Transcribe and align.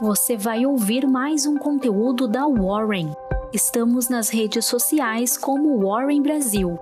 você 0.00 0.34
vai 0.34 0.64
ouvir 0.64 1.06
mais 1.06 1.44
um 1.44 1.58
conteúdo 1.58 2.26
da 2.26 2.46
Warren. 2.46 3.12
Estamos 3.52 4.08
nas 4.08 4.30
redes 4.30 4.64
sociais 4.64 5.36
como 5.36 5.78
Warren 5.86 6.22
Brasil. 6.22 6.78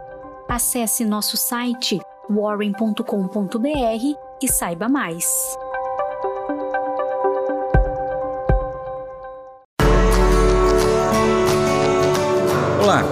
Acesse 0.48 1.04
nosso 1.04 1.36
site 1.36 1.98
warren.com.br 2.30 3.02
e 4.40 4.48
saiba 4.48 4.88
mais. 4.88 5.26
Olá! 12.80 13.02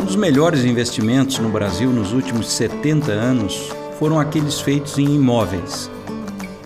Um 0.00 0.04
dos 0.04 0.14
melhores 0.14 0.64
investimentos 0.64 1.40
no 1.40 1.48
Brasil 1.48 1.90
nos 1.90 2.12
últimos 2.12 2.48
70 2.52 3.10
anos 3.10 3.68
foram 3.98 4.20
aqueles 4.20 4.60
feitos 4.60 4.96
em 4.96 5.16
imóveis. 5.16 5.90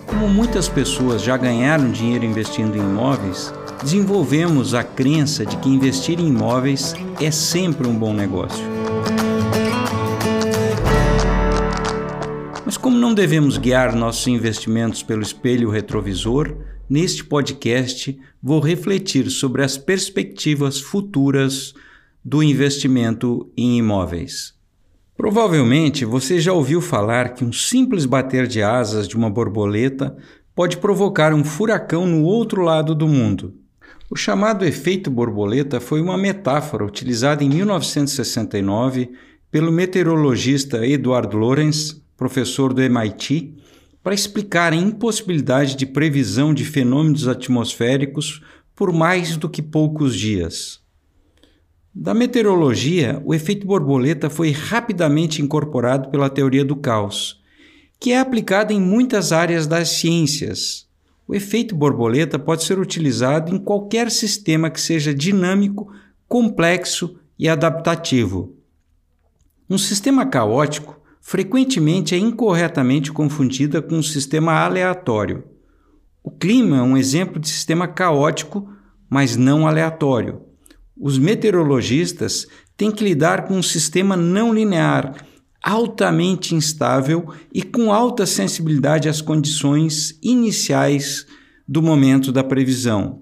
Como 0.09 0.27
muitas 0.27 0.67
pessoas 0.67 1.21
já 1.21 1.37
ganharam 1.37 1.91
dinheiro 1.91 2.25
investindo 2.25 2.75
em 2.75 2.79
imóveis, 2.79 3.53
desenvolvemos 3.81 4.73
a 4.73 4.83
crença 4.83 5.45
de 5.45 5.55
que 5.57 5.69
investir 5.69 6.19
em 6.19 6.29
imóveis 6.29 6.95
é 7.21 7.29
sempre 7.29 7.87
um 7.87 7.97
bom 7.97 8.11
negócio. 8.11 8.65
Mas 12.65 12.75
como 12.75 12.97
não 12.97 13.13
devemos 13.13 13.57
guiar 13.57 13.95
nossos 13.95 14.27
investimentos 14.27 15.03
pelo 15.03 15.21
espelho 15.21 15.69
retrovisor, 15.69 16.57
neste 16.89 17.23
podcast 17.23 18.19
vou 18.41 18.59
refletir 18.59 19.29
sobre 19.29 19.63
as 19.63 19.77
perspectivas 19.77 20.79
futuras 20.79 21.73
do 22.25 22.41
investimento 22.41 23.49
em 23.55 23.77
imóveis. 23.77 24.58
Provavelmente 25.19 26.05
você 26.05 26.39
já 26.39 26.53
ouviu 26.53 26.79
falar 26.79 27.33
que 27.33 27.43
um 27.43 27.51
simples 27.51 28.05
bater 28.05 28.47
de 28.47 28.63
asas 28.63 29.05
de 29.05 29.17
uma 29.17 29.29
borboleta 29.29 30.15
pode 30.55 30.77
provocar 30.77 31.33
um 31.33 31.43
furacão 31.43 32.07
no 32.07 32.23
outro 32.23 32.61
lado 32.61 32.95
do 32.95 33.05
mundo. 33.05 33.53
O 34.09 34.15
chamado 34.15 34.63
efeito 34.63 35.11
borboleta 35.11 35.81
foi 35.81 35.99
uma 35.99 36.17
metáfora 36.17 36.85
utilizada 36.85 37.43
em 37.43 37.49
1969 37.49 39.11
pelo 39.51 39.73
meteorologista 39.73 40.87
Edward 40.87 41.35
Lorenz, 41.35 42.01
professor 42.15 42.73
do 42.73 42.81
MIT, 42.81 43.57
para 44.01 44.15
explicar 44.15 44.71
a 44.71 44.77
impossibilidade 44.77 45.75
de 45.75 45.85
previsão 45.85 46.53
de 46.53 46.63
fenômenos 46.63 47.27
atmosféricos 47.27 48.41
por 48.73 48.93
mais 48.93 49.35
do 49.35 49.49
que 49.49 49.61
poucos 49.61 50.15
dias. 50.15 50.79
Da 52.01 52.13
meteorologia, 52.13 53.21
o 53.25 53.33
efeito 53.33 53.67
borboleta 53.67 54.29
foi 54.29 54.51
rapidamente 54.51 55.41
incorporado 55.41 56.07
pela 56.09 56.29
teoria 56.29 56.63
do 56.63 56.77
caos, 56.77 57.43
que 57.99 58.13
é 58.13 58.19
aplicada 58.21 58.71
em 58.71 58.79
muitas 58.79 59.33
áreas 59.33 59.67
das 59.67 59.89
ciências. 59.89 60.87
O 61.27 61.35
efeito 61.35 61.75
borboleta 61.75 62.39
pode 62.39 62.63
ser 62.63 62.79
utilizado 62.79 63.53
em 63.53 63.59
qualquer 63.59 64.09
sistema 64.11 64.69
que 64.69 64.79
seja 64.79 65.13
dinâmico, 65.13 65.91
complexo 66.25 67.19
e 67.37 67.49
adaptativo. 67.49 68.55
Um 69.69 69.77
sistema 69.77 70.25
caótico 70.25 71.01
frequentemente 71.19 72.15
é 72.15 72.17
incorretamente 72.17 73.11
confundida 73.11 73.81
com 73.81 73.95
um 73.95 74.03
sistema 74.03 74.53
aleatório. 74.53 75.43
O 76.23 76.31
clima 76.31 76.77
é 76.77 76.81
um 76.81 76.95
exemplo 76.95 77.41
de 77.41 77.49
sistema 77.49 77.89
caótico, 77.89 78.69
mas 79.09 79.35
não 79.35 79.67
aleatório. 79.67 80.47
Os 80.99 81.17
meteorologistas 81.17 82.45
têm 82.75 82.91
que 82.91 83.03
lidar 83.03 83.47
com 83.47 83.55
um 83.55 83.63
sistema 83.63 84.17
não 84.17 84.53
linear, 84.53 85.25
altamente 85.63 86.53
instável 86.53 87.33
e 87.53 87.63
com 87.63 87.93
alta 87.93 88.25
sensibilidade 88.25 89.07
às 89.07 89.21
condições 89.21 90.19
iniciais 90.21 91.25
do 91.65 91.81
momento 91.81 92.31
da 92.31 92.43
previsão. 92.43 93.21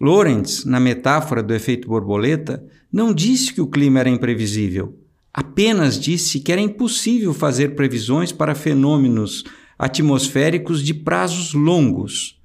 Lorentz, 0.00 0.64
na 0.64 0.78
metáfora 0.78 1.42
do 1.42 1.54
efeito 1.54 1.88
borboleta, 1.88 2.64
não 2.92 3.12
disse 3.12 3.52
que 3.52 3.60
o 3.60 3.66
clima 3.66 4.00
era 4.00 4.10
imprevisível, 4.10 4.96
apenas 5.32 5.98
disse 5.98 6.38
que 6.38 6.52
era 6.52 6.60
impossível 6.60 7.34
fazer 7.34 7.74
previsões 7.74 8.30
para 8.30 8.54
fenômenos 8.54 9.42
atmosféricos 9.78 10.82
de 10.82 10.94
prazos 10.94 11.52
longos. 11.52 12.40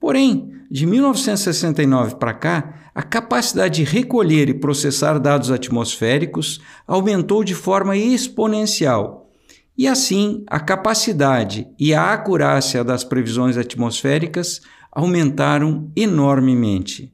Porém, 0.00 0.52
de 0.70 0.86
1969 0.86 2.16
para 2.16 2.34
cá, 2.34 2.90
a 2.94 3.02
capacidade 3.02 3.84
de 3.84 3.90
recolher 3.90 4.48
e 4.48 4.54
processar 4.54 5.18
dados 5.18 5.50
atmosféricos 5.50 6.60
aumentou 6.86 7.44
de 7.44 7.54
forma 7.54 7.96
exponencial. 7.96 9.30
E 9.76 9.86
assim, 9.86 10.44
a 10.48 10.58
capacidade 10.58 11.68
e 11.78 11.94
a 11.94 12.12
acurácia 12.12 12.82
das 12.82 13.04
previsões 13.04 13.56
atmosféricas 13.56 14.60
aumentaram 14.90 15.92
enormemente. 15.94 17.12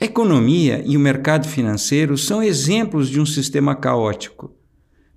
A 0.00 0.04
economia 0.04 0.82
e 0.84 0.96
o 0.96 1.00
mercado 1.00 1.46
financeiro 1.46 2.18
são 2.18 2.42
exemplos 2.42 3.08
de 3.08 3.20
um 3.20 3.26
sistema 3.26 3.76
caótico. 3.76 4.52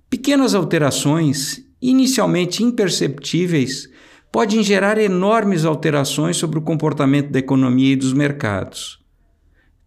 Pequenas 0.08 0.54
alterações, 0.54 1.64
inicialmente 1.82 2.62
imperceptíveis, 2.62 3.88
podem 4.36 4.62
gerar 4.62 4.98
enormes 4.98 5.64
alterações 5.64 6.36
sobre 6.36 6.58
o 6.58 6.62
comportamento 6.62 7.30
da 7.30 7.38
economia 7.38 7.94
e 7.94 7.96
dos 7.96 8.12
mercados. 8.12 9.02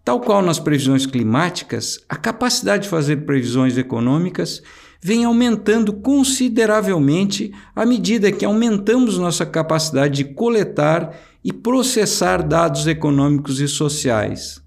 Tal 0.03 0.19
qual 0.19 0.41
nas 0.41 0.57
previsões 0.57 1.05
climáticas, 1.05 2.03
a 2.09 2.15
capacidade 2.15 2.81
de 2.81 2.89
fazer 2.89 3.17
previsões 3.27 3.77
econômicas 3.77 4.63
vem 4.99 5.23
aumentando 5.23 5.93
consideravelmente 5.93 7.51
à 7.75 7.85
medida 7.85 8.31
que 8.31 8.43
aumentamos 8.43 9.19
nossa 9.19 9.45
capacidade 9.45 10.23
de 10.23 10.33
coletar 10.33 11.15
e 11.43 11.53
processar 11.53 12.41
dados 12.41 12.87
econômicos 12.87 13.59
e 13.59 13.67
sociais. 13.67 14.63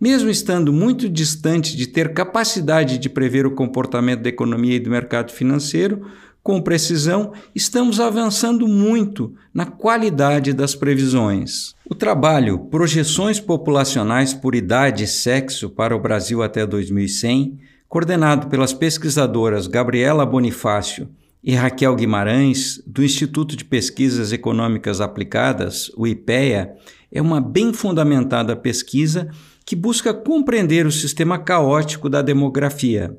Mesmo 0.00 0.30
estando 0.30 0.72
muito 0.72 1.06
distante 1.06 1.76
de 1.76 1.86
ter 1.86 2.14
capacidade 2.14 2.96
de 2.96 3.10
prever 3.10 3.44
o 3.44 3.54
comportamento 3.54 4.22
da 4.22 4.30
economia 4.30 4.76
e 4.76 4.80
do 4.80 4.88
mercado 4.88 5.32
financeiro, 5.32 6.06
com 6.46 6.62
precisão, 6.62 7.32
estamos 7.56 7.98
avançando 7.98 8.68
muito 8.68 9.34
na 9.52 9.66
qualidade 9.66 10.52
das 10.52 10.76
previsões. 10.76 11.74
O 11.90 11.92
trabalho 11.92 12.56
Projeções 12.70 13.40
Populacionais 13.40 14.32
por 14.32 14.54
Idade 14.54 15.02
e 15.02 15.06
Sexo 15.08 15.68
para 15.68 15.96
o 15.96 15.98
Brasil 15.98 16.44
até 16.44 16.64
2100, 16.64 17.58
coordenado 17.88 18.46
pelas 18.46 18.72
pesquisadoras 18.72 19.66
Gabriela 19.66 20.24
Bonifácio 20.24 21.08
e 21.42 21.52
Raquel 21.52 21.96
Guimarães, 21.96 22.80
do 22.86 23.02
Instituto 23.02 23.56
de 23.56 23.64
Pesquisas 23.64 24.30
Econômicas 24.32 25.00
Aplicadas, 25.00 25.90
o 25.96 26.06
IPEA, 26.06 26.76
é 27.10 27.20
uma 27.20 27.40
bem 27.40 27.72
fundamentada 27.72 28.54
pesquisa 28.54 29.30
que 29.64 29.74
busca 29.74 30.14
compreender 30.14 30.86
o 30.86 30.92
sistema 30.92 31.40
caótico 31.40 32.08
da 32.08 32.22
demografia 32.22 33.18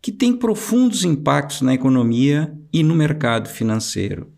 que 0.00 0.12
tem 0.12 0.32
profundos 0.32 1.04
impactos 1.04 1.62
na 1.62 1.74
economia 1.74 2.52
e 2.72 2.82
no 2.82 2.94
mercado 2.94 3.48
financeiro. 3.48 4.30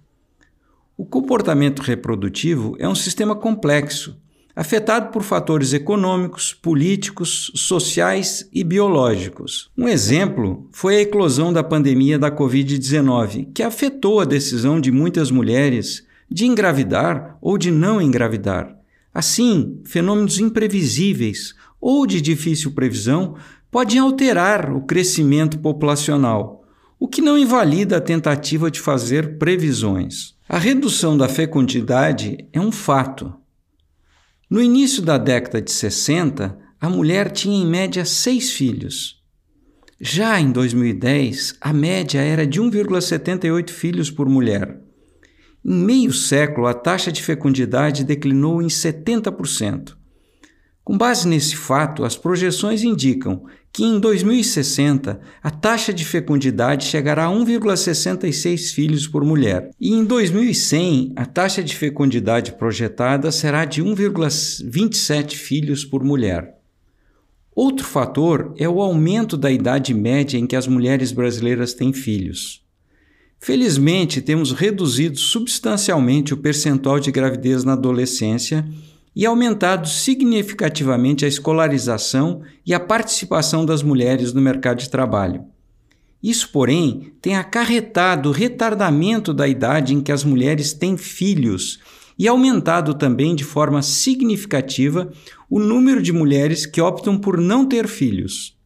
O 0.97 1.05
comportamento 1.05 1.81
reprodutivo 1.81 2.75
é 2.79 2.89
um 2.89 2.95
sistema 2.95 3.37
complexo, 3.37 4.17
afetado 4.57 5.13
por 5.13 5.23
fatores 5.23 5.73
econômicos, 5.73 6.53
políticos, 6.53 7.53
sociais 7.55 8.49
e 8.53 8.65
biológicos. 8.65 9.71
Um 9.79 9.87
exemplo 9.87 10.69
foi 10.73 10.97
a 10.97 11.01
eclosão 11.03 11.53
da 11.53 11.63
pandemia 11.63 12.19
da 12.19 12.29
Covid-19, 12.29 13.53
que 13.55 13.63
afetou 13.63 14.21
a 14.21 14.25
decisão 14.25 14.81
de 14.81 14.91
muitas 14.91 15.31
mulheres 15.31 16.05
de 16.29 16.45
engravidar 16.45 17.39
ou 17.41 17.57
de 17.57 17.71
não 17.71 18.03
engravidar. 18.03 18.77
Assim, 19.15 19.81
fenômenos 19.85 20.41
imprevisíveis 20.41 21.55
ou 21.81 22.05
de 22.05 22.21
difícil 22.21 22.73
previsão 22.73 23.37
podem 23.71 23.99
alterar 23.99 24.73
o 24.73 24.83
crescimento 24.83 25.59
populacional, 25.59 26.65
o 26.99 27.06
que 27.06 27.21
não 27.21 27.39
invalida 27.39 27.99
a 27.99 28.01
tentativa 28.01 28.71
de 28.71 28.81
fazer 28.81 29.39
previsões. 29.39 30.34
A 30.49 30.59
redução 30.59 31.17
da 31.17 31.29
fecundidade 31.29 32.49
é 32.53 32.61
um 32.61 32.73
fato. 32.73 33.32
No 34.49 34.62
início 34.62 35.03
da 35.03 35.19
década 35.19 35.61
de 35.61 35.70
60, 35.70 36.59
a 36.81 36.88
mulher 36.88 37.31
tinha 37.31 37.62
em 37.62 37.67
média 37.67 38.05
seis 38.05 38.53
filhos. 38.53 39.23
Já 40.00 40.41
em 40.41 40.50
2010, 40.50 41.56
a 41.61 41.73
média 41.73 42.20
era 42.20 42.47
de 42.47 42.61
1,78 42.61 43.70
filhos 43.70 44.11
por 44.11 44.29
mulher. 44.29 44.81
Em 45.65 45.75
meio 45.75 46.12
século, 46.12 46.67
a 46.67 46.73
taxa 46.73 47.12
de 47.12 47.23
fecundidade 47.23 48.05
declinou 48.05 48.62
em 48.62 48.69
70%. 48.69 49.98
Com 50.88 50.96
base 50.96 51.29
nesse 51.29 51.55
fato, 51.55 52.02
as 52.02 52.17
projeções 52.17 52.82
indicam 52.82 53.44
que 53.70 53.85
em 53.85 54.00
2060 54.00 55.20
a 55.43 55.50
taxa 55.50 55.93
de 55.93 56.02
fecundidade 56.02 56.87
chegará 56.87 57.26
a 57.26 57.31
1,66 57.31 58.73
filhos 58.73 59.06
por 59.06 59.23
mulher, 59.23 59.69
e 59.79 59.93
em 59.93 60.02
2100 60.02 61.12
a 61.14 61.26
taxa 61.26 61.62
de 61.62 61.76
fecundidade 61.76 62.52
projetada 62.52 63.31
será 63.31 63.67
de 63.67 63.85
1,27 63.85 65.35
filhos 65.35 65.85
por 65.85 66.02
mulher. 66.02 66.55
Outro 67.55 67.84
fator 67.84 68.55
é 68.56 68.67
o 68.67 68.81
aumento 68.81 69.37
da 69.37 69.50
idade 69.50 69.93
média 69.93 70.38
em 70.38 70.46
que 70.46 70.56
as 70.56 70.67
mulheres 70.67 71.12
brasileiras 71.12 71.75
têm 71.75 71.93
filhos. 71.93 72.64
Felizmente, 73.38 74.23
temos 74.23 74.52
reduzido 74.52 75.19
substancialmente 75.19 76.32
o 76.32 76.38
percentual 76.38 76.99
de 76.99 77.12
gravidez 77.12 77.62
na 77.62 77.75
adolescência 77.75 78.67
e 79.19 79.26
aumentado 79.26 79.88
significativamente 79.88 81.25
a 81.25 81.29
escolarização 81.29 82.43
e 82.65 82.73
a 82.73 82.79
participação 82.79 83.67
das 83.67 83.82
mulheres 83.82 84.32
no 84.32 84.41
mercado 84.41 84.79
de 84.79 84.88
trabalho. 84.88 85.44
Isso, 86.23 86.50
porém, 86.53 87.12
tem 87.20 87.35
acarretado 87.35 88.29
o 88.29 88.32
retardamento 88.32 89.35
da 89.35 89.49
idade 89.49 89.93
em 89.93 90.00
que 90.00 90.12
as 90.12 90.23
mulheres 90.23 90.73
têm 90.73 90.97
filhos 90.97 91.81
e 92.17 92.29
aumentado 92.29 92.94
também 92.94 93.35
de 93.35 93.43
forma 93.43 93.82
significativa 93.82 95.11
o 95.50 95.59
número 95.59 96.00
de 96.00 96.12
mulheres 96.12 96.65
que 96.65 96.81
optam 96.81 97.19
por 97.19 97.38
não 97.38 97.67
ter 97.67 97.88
filhos. 97.88 98.56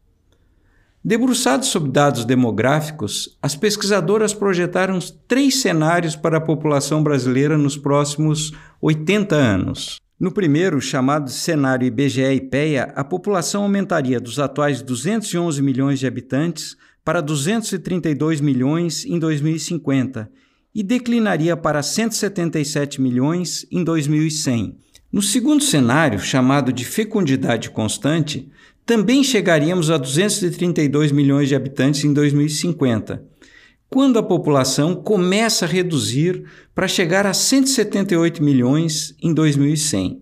Debruçados 1.03 1.69
sobre 1.69 1.91
dados 1.91 2.25
demográficos, 2.25 3.39
as 3.41 3.55
pesquisadoras 3.55 4.35
projetaram 4.35 4.99
três 5.27 5.55
cenários 5.55 6.15
para 6.15 6.37
a 6.37 6.41
população 6.41 7.01
brasileira 7.01 7.57
nos 7.57 7.75
próximos 7.75 8.53
80 8.79 9.35
anos. 9.35 10.02
No 10.23 10.31
primeiro, 10.31 10.79
chamado 10.79 11.29
cenário 11.29 11.85
IBGE-IPEA, 11.85 12.93
a 12.95 13.03
população 13.03 13.63
aumentaria 13.63 14.21
dos 14.21 14.39
atuais 14.39 14.81
211 14.81 15.61
milhões 15.61 15.99
de 15.99 16.07
habitantes 16.07 16.77
para 17.03 17.19
232 17.19 18.39
milhões 18.39 19.03
em 19.03 19.19
2050 19.19 20.31
e 20.73 20.81
declinaria 20.81 21.57
para 21.57 21.83
177 21.83 23.01
milhões 23.01 23.67
em 23.69 23.83
2100. 23.83 24.77
No 25.11 25.21
segundo 25.21 25.61
cenário, 25.61 26.21
chamado 26.21 26.71
de 26.71 26.85
fecundidade 26.85 27.69
constante, 27.69 28.49
também 28.85 29.25
chegaríamos 29.25 29.91
a 29.91 29.97
232 29.97 31.11
milhões 31.11 31.49
de 31.49 31.55
habitantes 31.55 32.05
em 32.05 32.13
2050, 32.13 33.21
quando 33.93 34.17
a 34.17 34.23
população 34.23 34.95
começa 34.95 35.65
a 35.65 35.67
reduzir 35.67 36.45
para 36.73 36.87
chegar 36.87 37.27
a 37.27 37.33
178 37.33 38.41
milhões 38.41 39.15
em 39.21 39.31
2100. 39.31 40.19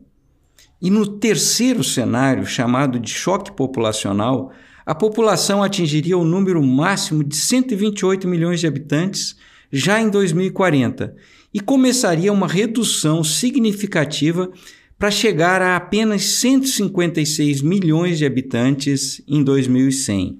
E 0.81 0.89
no 0.89 1.07
terceiro 1.07 1.81
cenário, 1.81 2.45
chamado 2.45 2.99
de 2.99 3.09
choque 3.09 3.49
populacional, 3.53 4.51
a 4.85 4.93
população 4.93 5.63
atingiria 5.63 6.17
o 6.17 6.25
número 6.25 6.61
máximo 6.61 7.23
de 7.23 7.37
128 7.37 8.27
milhões 8.27 8.59
de 8.59 8.67
habitantes 8.67 9.37
já 9.71 10.01
em 10.01 10.09
2040 10.09 11.15
e 11.53 11.61
começaria 11.61 12.33
uma 12.33 12.49
redução 12.49 13.23
significativa 13.23 14.51
para 14.99 15.09
chegar 15.09 15.61
a 15.61 15.77
apenas 15.77 16.23
156 16.23 17.61
milhões 17.61 18.17
de 18.17 18.25
habitantes 18.25 19.21
em 19.25 19.41
2100. 19.41 20.39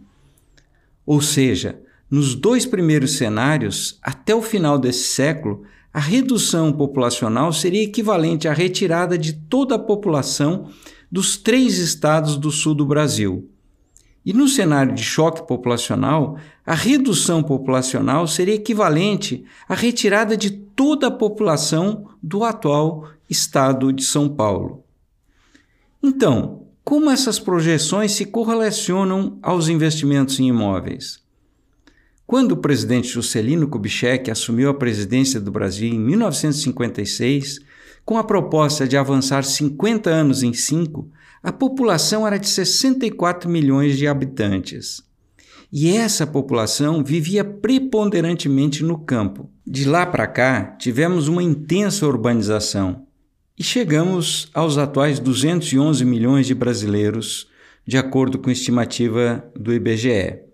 Ou 1.05 1.21
seja, 1.21 1.79
nos 2.11 2.35
dois 2.35 2.65
primeiros 2.65 3.13
cenários, 3.13 3.97
até 4.03 4.35
o 4.35 4.41
final 4.41 4.77
desse 4.77 5.05
século, 5.05 5.63
a 5.93 5.99
redução 5.99 6.73
populacional 6.73 7.53
seria 7.53 7.83
equivalente 7.83 8.49
à 8.49 8.53
retirada 8.53 9.17
de 9.17 9.31
toda 9.31 9.75
a 9.75 9.79
população 9.79 10.69
dos 11.09 11.37
três 11.37 11.77
estados 11.77 12.35
do 12.35 12.51
sul 12.51 12.75
do 12.75 12.85
Brasil. 12.85 13.49
E 14.25 14.33
no 14.33 14.47
cenário 14.47 14.93
de 14.93 15.01
choque 15.01 15.47
populacional, 15.47 16.37
a 16.65 16.75
redução 16.75 17.41
populacional 17.41 18.27
seria 18.27 18.55
equivalente 18.55 19.45
à 19.67 19.73
retirada 19.73 20.35
de 20.35 20.51
toda 20.51 21.07
a 21.07 21.11
população 21.11 22.09
do 22.21 22.43
atual 22.43 23.07
estado 23.29 23.91
de 23.91 24.03
São 24.03 24.27
Paulo. 24.27 24.83
Então, 26.03 26.67
como 26.83 27.09
essas 27.09 27.39
projeções 27.39 28.11
se 28.11 28.25
correlacionam 28.25 29.39
aos 29.41 29.69
investimentos 29.69 30.39
em 30.39 30.47
imóveis? 30.49 31.21
Quando 32.31 32.53
o 32.53 32.57
presidente 32.57 33.09
Juscelino 33.09 33.67
Kubitschek 33.67 34.31
assumiu 34.31 34.69
a 34.69 34.73
presidência 34.73 35.37
do 35.37 35.51
Brasil 35.51 35.93
em 35.93 35.99
1956, 35.99 37.59
com 38.05 38.17
a 38.17 38.23
proposta 38.23 38.87
de 38.87 38.95
avançar 38.95 39.43
50 39.43 40.09
anos 40.09 40.41
em 40.41 40.53
5, 40.53 41.11
a 41.43 41.51
população 41.51 42.25
era 42.25 42.39
de 42.39 42.47
64 42.47 43.49
milhões 43.49 43.97
de 43.97 44.07
habitantes. 44.07 45.03
E 45.73 45.89
essa 45.93 46.25
população 46.25 47.03
vivia 47.03 47.43
preponderantemente 47.43 48.81
no 48.81 48.97
campo. 48.99 49.51
De 49.67 49.83
lá 49.83 50.05
para 50.05 50.25
cá, 50.25 50.77
tivemos 50.79 51.27
uma 51.27 51.43
intensa 51.43 52.07
urbanização 52.07 53.07
e 53.59 53.63
chegamos 53.63 54.49
aos 54.53 54.77
atuais 54.77 55.19
211 55.19 56.05
milhões 56.05 56.47
de 56.47 56.55
brasileiros, 56.55 57.49
de 57.85 57.97
acordo 57.97 58.39
com 58.39 58.49
estimativa 58.49 59.43
do 59.53 59.73
IBGE. 59.73 60.50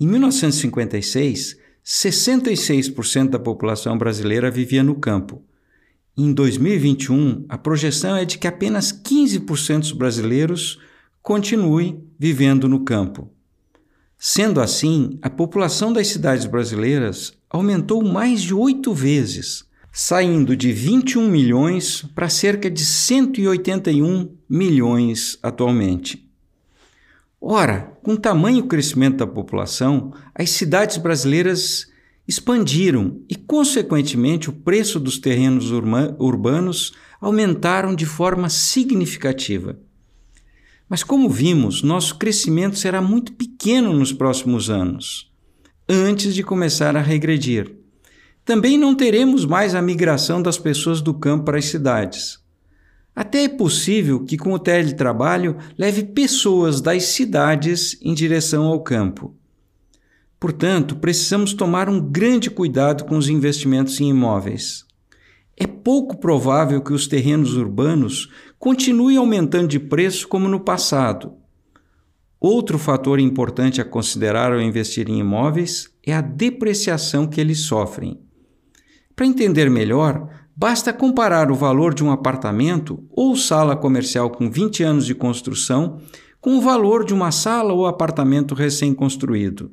Em 0.00 0.06
1956, 0.06 1.58
66% 1.84 3.28
da 3.28 3.38
população 3.38 3.98
brasileira 3.98 4.50
vivia 4.50 4.82
no 4.82 4.94
campo 4.94 5.44
em 6.22 6.34
2021, 6.34 7.46
a 7.48 7.56
projeção 7.56 8.14
é 8.14 8.26
de 8.26 8.36
que 8.36 8.46
apenas 8.46 8.92
15% 8.92 9.78
dos 9.78 9.92
brasileiros 9.92 10.78
continuem 11.22 12.04
vivendo 12.18 12.68
no 12.68 12.80
campo. 12.80 13.32
Sendo 14.18 14.60
assim, 14.60 15.18
a 15.22 15.30
população 15.30 15.92
das 15.92 16.08
cidades 16.08 16.44
brasileiras 16.44 17.32
aumentou 17.48 18.04
mais 18.04 18.42
de 18.42 18.52
oito 18.52 18.92
vezes, 18.92 19.64
saindo 19.90 20.54
de 20.54 20.72
21 20.72 21.26
milhões 21.26 22.04
para 22.14 22.28
cerca 22.28 22.70
de 22.70 22.84
181 22.84 24.30
milhões 24.46 25.38
atualmente. 25.42 26.29
Ora, 27.40 27.96
com 28.02 28.16
tamanho 28.16 28.66
crescimento 28.66 29.16
da 29.16 29.26
população, 29.26 30.12
as 30.34 30.50
cidades 30.50 30.98
brasileiras 30.98 31.88
expandiram 32.28 33.22
e, 33.28 33.34
consequentemente, 33.34 34.50
o 34.50 34.52
preço 34.52 35.00
dos 35.00 35.18
terrenos 35.18 35.70
urbanos 35.70 36.92
aumentaram 37.18 37.94
de 37.94 38.04
forma 38.04 38.50
significativa. 38.50 39.78
Mas, 40.88 41.02
como 41.02 41.30
vimos, 41.30 41.82
nosso 41.82 42.16
crescimento 42.16 42.78
será 42.78 43.00
muito 43.00 43.32
pequeno 43.32 43.92
nos 43.92 44.12
próximos 44.12 44.68
anos, 44.68 45.32
antes 45.88 46.34
de 46.34 46.42
começar 46.42 46.94
a 46.94 47.00
regredir. 47.00 47.74
Também 48.44 48.76
não 48.76 48.94
teremos 48.94 49.46
mais 49.46 49.74
a 49.74 49.80
migração 49.80 50.42
das 50.42 50.58
pessoas 50.58 51.00
do 51.00 51.14
campo 51.14 51.46
para 51.46 51.58
as 51.58 51.66
cidades. 51.66 52.38
Até 53.20 53.44
é 53.44 53.48
possível 53.50 54.24
que, 54.24 54.38
com 54.38 54.54
o 54.54 54.58
teletrabalho, 54.58 55.58
leve 55.76 56.04
pessoas 56.04 56.80
das 56.80 57.02
cidades 57.02 57.98
em 58.00 58.14
direção 58.14 58.64
ao 58.64 58.80
campo. 58.82 59.36
Portanto, 60.40 60.96
precisamos 60.96 61.52
tomar 61.52 61.86
um 61.86 62.00
grande 62.00 62.48
cuidado 62.48 63.04
com 63.04 63.18
os 63.18 63.28
investimentos 63.28 64.00
em 64.00 64.08
imóveis. 64.08 64.86
É 65.54 65.66
pouco 65.66 66.16
provável 66.16 66.80
que 66.80 66.94
os 66.94 67.06
terrenos 67.06 67.58
urbanos 67.58 68.30
continuem 68.58 69.18
aumentando 69.18 69.68
de 69.68 69.78
preço 69.78 70.26
como 70.26 70.48
no 70.48 70.58
passado. 70.58 71.34
Outro 72.40 72.78
fator 72.78 73.20
importante 73.20 73.82
a 73.82 73.84
considerar 73.84 74.50
ao 74.50 74.62
investir 74.62 75.10
em 75.10 75.18
imóveis 75.18 75.90
é 76.06 76.14
a 76.14 76.22
depreciação 76.22 77.26
que 77.26 77.38
eles 77.38 77.60
sofrem. 77.66 78.18
Para 79.14 79.26
entender 79.26 79.68
melhor, 79.68 80.39
basta 80.60 80.92
comparar 80.92 81.50
o 81.50 81.54
valor 81.54 81.94
de 81.94 82.04
um 82.04 82.10
apartamento 82.10 83.02
ou 83.12 83.34
sala 83.34 83.74
comercial 83.74 84.28
com 84.28 84.50
20 84.50 84.82
anos 84.82 85.06
de 85.06 85.14
construção 85.14 86.02
com 86.38 86.58
o 86.58 86.60
valor 86.60 87.02
de 87.02 87.14
uma 87.14 87.32
sala 87.32 87.72
ou 87.72 87.86
apartamento 87.86 88.54
recém-construído. 88.54 89.72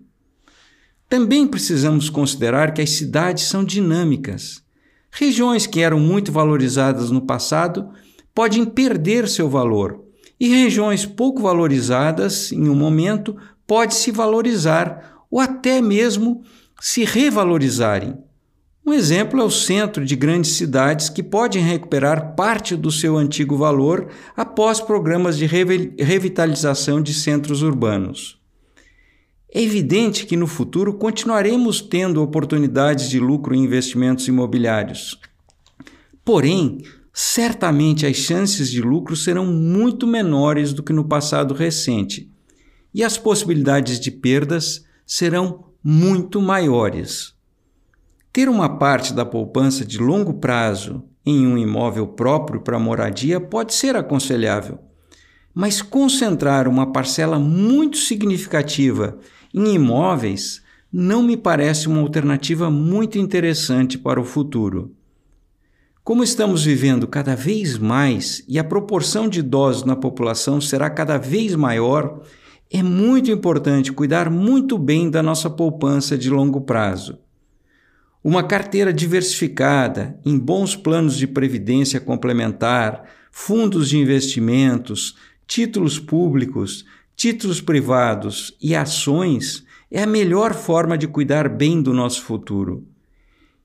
Também 1.10 1.46
precisamos 1.46 2.10
considerar 2.10 2.74
que 2.74 2.82
as 2.82 2.92
cidades 2.92 3.44
são 3.44 3.66
dinâmicas. 3.66 4.64
Regiões 5.12 5.68
que 5.68 5.82
eram 5.82 6.00
muito 6.00 6.32
valorizadas 6.32 7.12
no 7.12 7.20
passado 7.20 7.90
podem 8.34 8.64
perder 8.64 9.28
seu 9.28 9.50
valor, 9.50 10.06
e 10.40 10.48
regiões 10.48 11.06
pouco 11.06 11.42
valorizadas 11.42 12.54
em 12.54 12.70
um 12.70 12.76
momento 12.76 13.36
podem 13.68 13.94
se 13.94 14.10
valorizar 14.10 15.26
ou 15.30 15.42
até 15.42 15.82
mesmo 15.82 16.44
se 16.80 17.04
revalorizarem. 17.04 18.26
Um 18.88 18.94
exemplo 18.94 19.42
é 19.42 19.44
o 19.44 19.52
centro 19.52 20.06
de 20.06 20.16
grandes 20.16 20.52
cidades 20.52 21.10
que 21.10 21.22
podem 21.22 21.62
recuperar 21.62 22.36
parte 22.36 22.74
do 22.74 22.90
seu 22.90 23.18
antigo 23.18 23.58
valor 23.58 24.08
após 24.34 24.80
programas 24.80 25.38
de 25.38 25.46
revitalização 25.46 27.02
de 27.02 27.14
centros 27.14 27.62
urbanos. 27.62 28.40
É 29.54 29.62
evidente 29.62 30.26
que 30.26 30.38
no 30.38 30.48
futuro 30.48 30.94
continuaremos 30.94 31.82
tendo 31.82 32.24
oportunidades 32.24 33.10
de 33.10 33.20
lucro 33.20 33.54
em 33.54 33.66
investimentos 33.66 34.26
imobiliários. 34.26 35.20
Porém, 36.24 36.78
certamente 37.14 38.06
as 38.06 38.16
chances 38.16 38.72
de 38.72 38.82
lucro 38.82 39.18
serão 39.18 39.46
muito 39.46 40.08
menores 40.08 40.72
do 40.72 40.82
que 40.82 40.94
no 40.94 41.04
passado 41.04 41.54
recente 41.54 42.32
e 42.94 43.04
as 43.04 43.18
possibilidades 43.18 44.00
de 44.00 44.12
perdas 44.12 44.86
serão 45.06 45.66
muito 45.84 46.42
maiores. 46.42 47.36
Ter 48.38 48.50
uma 48.50 48.70
parte 48.70 49.16
da 49.16 49.26
poupança 49.26 49.84
de 49.84 49.98
longo 49.98 50.36
prazo 50.36 51.04
em 51.26 51.48
um 51.48 51.58
imóvel 51.58 52.06
próprio 52.06 52.62
para 52.62 52.78
moradia 52.78 53.42
pode 53.42 53.74
ser 53.74 53.96
aconselhável, 53.96 54.78
mas 55.56 55.82
concentrar 55.82 56.68
uma 56.68 56.92
parcela 56.92 57.40
muito 57.40 57.98
significativa 57.98 59.18
em 59.52 59.74
imóveis 59.74 60.62
não 60.94 61.24
me 61.24 61.36
parece 61.36 61.88
uma 61.88 62.00
alternativa 62.00 62.70
muito 62.70 63.18
interessante 63.18 63.98
para 63.98 64.22
o 64.22 64.24
futuro. 64.24 64.96
Como 66.04 66.24
estamos 66.24 66.64
vivendo 66.64 67.08
cada 67.08 67.36
vez 67.36 67.76
mais 67.76 68.46
e 68.48 68.60
a 68.60 68.64
proporção 68.64 69.28
de 69.28 69.40
idosos 69.40 69.84
na 69.84 69.96
população 69.96 70.62
será 70.62 70.92
cada 70.92 71.18
vez 71.18 71.56
maior, 71.56 72.22
é 72.72 72.84
muito 72.84 73.32
importante 73.32 73.92
cuidar 73.92 74.30
muito 74.30 74.78
bem 74.78 75.10
da 75.10 75.24
nossa 75.24 75.50
poupança 75.50 76.16
de 76.16 76.30
longo 76.30 76.62
prazo. 76.62 77.18
Uma 78.24 78.44
carteira 78.44 78.92
diversificada 78.92 80.20
em 80.26 80.38
bons 80.38 80.76
planos 80.76 81.18
de 81.18 81.28
previdência 81.28 82.00
complementar, 82.00 83.04
fundos 83.32 83.90
de 83.90 83.98
investimentos, 83.98 85.16
títulos 85.46 86.00
públicos, 86.00 86.86
títulos 87.16 87.62
privados 87.62 88.56
e 88.62 88.76
ações 88.76 89.64
é 89.90 90.04
a 90.04 90.08
melhor 90.08 90.54
forma 90.54 90.98
de 90.98 91.08
cuidar 91.08 91.48
bem 91.48 91.82
do 91.82 91.94
nosso 91.94 92.22
futuro. 92.24 92.86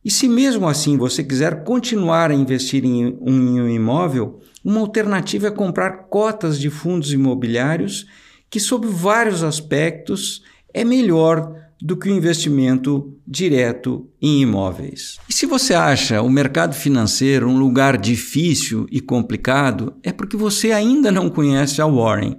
E 0.04 0.10
se 0.10 0.28
mesmo 0.28 0.68
assim 0.68 0.96
você 0.96 1.22
quiser 1.22 1.64
continuar 1.64 2.30
a 2.30 2.34
investir 2.34 2.84
em 2.84 3.16
um 3.20 3.68
imóvel, 3.68 4.40
uma 4.64 4.80
alternativa 4.80 5.48
é 5.48 5.50
comprar 5.50 6.08
cotas 6.08 6.58
de 6.58 6.70
fundos 6.70 7.12
imobiliários 7.12 8.06
que, 8.50 8.60
sob 8.60 8.86
vários 8.86 9.42
aspectos, 9.42 10.42
é 10.74 10.84
melhor 10.84 11.56
do 11.82 11.96
que 11.96 12.08
o 12.08 12.14
investimento 12.14 13.12
direto 13.26 14.06
em 14.20 14.42
imóveis. 14.42 15.16
E 15.28 15.32
se 15.32 15.46
você 15.46 15.74
acha 15.74 16.22
o 16.22 16.30
mercado 16.30 16.74
financeiro 16.74 17.48
um 17.48 17.58
lugar 17.58 17.98
difícil 17.98 18.86
e 18.90 19.00
complicado, 19.00 19.94
é 20.02 20.12
porque 20.12 20.36
você 20.36 20.70
ainda 20.70 21.10
não 21.10 21.28
conhece 21.28 21.82
a 21.82 21.86
Warren. 21.86 22.36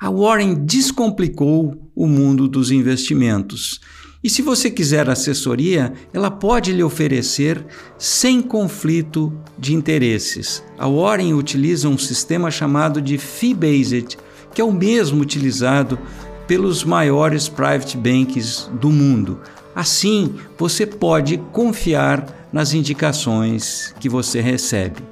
A 0.00 0.10
Warren 0.10 0.54
descomplicou 0.64 1.90
o 1.94 2.06
mundo 2.06 2.46
dos 2.46 2.70
investimentos. 2.70 3.80
E 4.22 4.30
se 4.30 4.40
você 4.40 4.70
quiser 4.70 5.10
assessoria, 5.10 5.92
ela 6.12 6.30
pode 6.30 6.72
lhe 6.72 6.82
oferecer 6.82 7.66
sem 7.98 8.40
conflito 8.40 9.32
de 9.58 9.74
interesses. 9.74 10.62
A 10.78 10.88
Warren 10.88 11.34
utiliza 11.34 11.88
um 11.88 11.98
sistema 11.98 12.50
chamado 12.50 13.02
de 13.02 13.18
fee-based 13.18 14.16
que 14.54 14.60
é 14.60 14.64
o 14.64 14.72
mesmo 14.72 15.20
utilizado 15.20 15.98
pelos 16.46 16.84
maiores 16.84 17.48
private 17.48 17.96
banks 17.96 18.70
do 18.80 18.90
mundo. 18.90 19.40
Assim, 19.74 20.36
você 20.56 20.86
pode 20.86 21.38
confiar 21.52 22.48
nas 22.52 22.72
indicações 22.72 23.94
que 23.98 24.08
você 24.08 24.40
recebe. 24.40 25.02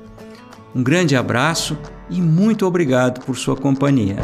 Um 0.75 0.83
grande 0.83 1.17
abraço 1.17 1.77
e 2.09 2.21
muito 2.21 2.67
obrigado 2.67 3.25
por 3.25 3.37
sua 3.37 3.57
companhia. 3.57 4.17